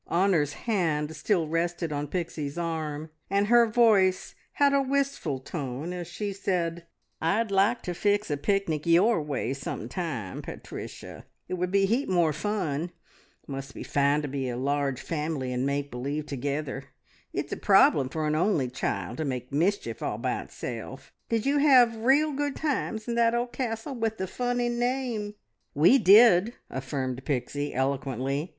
[0.07, 6.07] Honor's hand still rested on Pixie's arm, and her voice had a wistful tone as
[6.07, 6.87] she said
[7.21, 11.25] "I'd like to fix a picnic your way some time, Pat ricia!
[11.47, 12.85] It would be a heap more fun.
[13.43, 16.85] It must be fine to be a large family and make believe together.
[17.31, 21.13] It's a problem for an only child to make mischief all by itself....
[21.29, 25.35] Did you have real good times in that old castle with the funny name?"
[25.75, 28.49] "We did!" affirmed Pixie eloquently.